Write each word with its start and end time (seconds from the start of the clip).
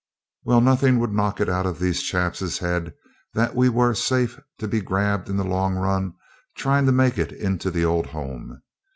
Well, 0.43 0.61
nothing 0.61 0.97
would 0.97 1.11
knock 1.13 1.39
it 1.39 1.47
out 1.47 1.67
of 1.67 1.77
these 1.77 2.01
chaps' 2.01 2.57
heads 2.57 2.85
but 2.89 2.93
that 3.35 3.55
we 3.55 3.69
were 3.69 3.93
safe 3.93 4.39
to 4.57 4.67
be 4.67 4.81
grabbed 4.81 5.29
in 5.29 5.37
the 5.37 5.43
long 5.45 5.75
run 5.75 6.15
trying 6.57 6.87
to 6.87 6.91
make 6.91 7.19
into 7.19 7.69
the 7.69 7.85
old 7.85 8.07
home. 8.07 8.63